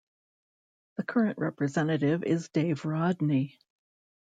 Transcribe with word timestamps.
The 0.97 1.03
current 1.03 1.37
representative 1.37 2.23
is 2.23 2.49
Dave 2.49 2.85
Rodney. 2.85 3.59